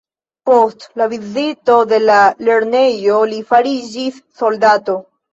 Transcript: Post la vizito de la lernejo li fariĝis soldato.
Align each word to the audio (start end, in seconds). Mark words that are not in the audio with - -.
Post 0.49 0.85
la 1.01 1.07
vizito 1.09 1.75
de 1.91 1.99
la 2.05 2.15
lernejo 2.47 3.19
li 3.33 3.37
fariĝis 3.51 4.17
soldato. 4.41 4.97